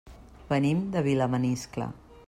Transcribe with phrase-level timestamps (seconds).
[0.53, 1.91] Venim de Vilamaniscle.